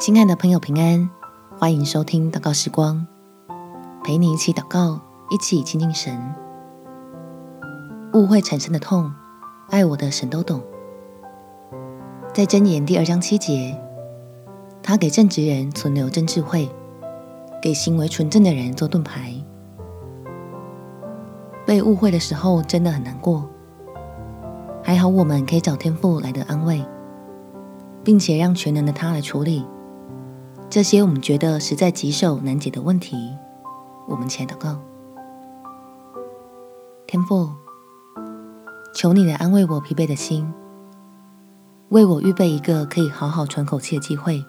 [0.00, 1.10] 亲爱的朋友，平安！
[1.58, 3.06] 欢迎收听祷告时光，
[4.02, 4.98] 陪你一起祷告，
[5.28, 6.18] 一起亲近神。
[8.14, 9.12] 误会产生的痛，
[9.68, 10.62] 爱我的神都懂。
[12.32, 13.78] 在箴言第二章七节，
[14.82, 16.66] 他给正直人存留真智慧，
[17.60, 19.34] 给行为纯正的人做盾牌。
[21.66, 23.46] 被误会的时候，真的很难过。
[24.82, 26.82] 还好我们可以找天父来得安慰，
[28.02, 29.62] 并且让全能的他来处理。
[30.70, 33.36] 这些我们觉得实在棘手难解的问题，
[34.06, 34.78] 我们前祷告。
[37.08, 37.50] 天父，
[38.94, 40.48] 求你来安慰我疲惫的心，
[41.88, 44.44] 为我预备一个可以好好喘口气的机会，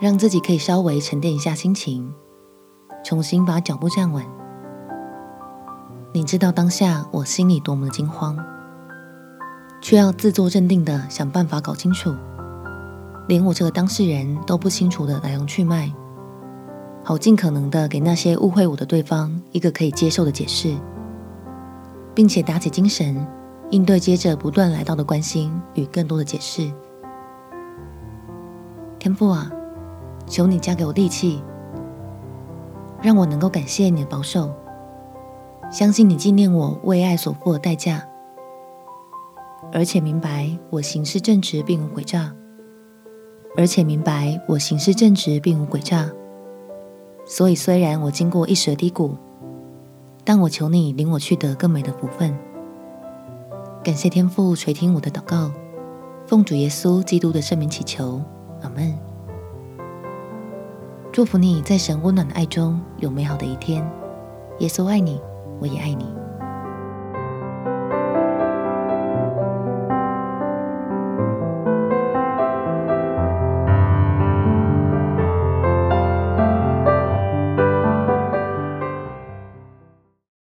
[0.00, 2.14] 让自己可以稍微沉淀一下心情，
[3.04, 4.24] 重新把脚步站稳。
[6.12, 8.38] 你知道当下我心里多么的惊慌，
[9.82, 12.14] 却要自作镇定的想办法搞清楚。
[13.30, 15.88] 连我这个当事人都不清楚的来龙去脉，
[17.04, 20.76] 好尽可能的给那些误会我的对方一个可以接受的解释，
[22.12, 23.24] 并且打起精神
[23.70, 26.72] 应对接着不断来到的关心与更多的解释。
[28.98, 29.48] 天父啊，
[30.26, 31.40] 求你加给我力气，
[33.00, 34.52] 让我能够感谢你的保守，
[35.70, 38.04] 相信你纪念我为爱所付的代价，
[39.72, 42.34] 而且明白我行事正直并无诡诈。
[43.56, 46.10] 而且明白我行事正直，并无诡诈，
[47.26, 49.16] 所以虽然我经过一时的低谷，
[50.24, 52.36] 但我求你领我去得更美的福分。
[53.82, 55.50] 感谢天父垂听我的祷告，
[56.26, 58.22] 奉主耶稣基督的圣名祈求，
[58.62, 58.96] 阿门。
[61.12, 63.84] 祝福你在神温暖的爱中有美好的一天。
[64.60, 65.20] 耶稣爱你，
[65.58, 66.06] 我也爱你。